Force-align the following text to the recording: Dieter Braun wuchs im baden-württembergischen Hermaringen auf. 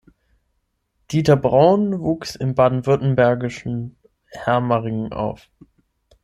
Dieter 1.11 1.35
Braun 1.35 1.99
wuchs 1.99 2.33
im 2.35 2.55
baden-württembergischen 2.55 3.97
Hermaringen 4.31 5.13
auf. 5.13 5.47